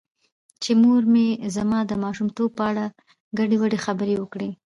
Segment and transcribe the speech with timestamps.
[0.63, 2.85] چې مور مې زما د ماشومتوب په اړه
[3.37, 4.49] ګډې وګډې خبرې وکړې.